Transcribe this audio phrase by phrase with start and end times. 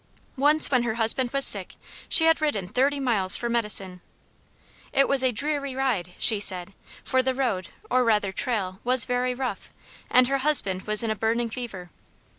[0.39, 1.75] Once when her husband was sick,
[2.09, 4.01] she had ridden thirty miles for medicine.
[4.91, 9.35] It was a dreary ride, she said, for the road, or rather trail, was very
[9.35, 9.69] rough,
[10.09, 11.91] and her husband was in a burning fever.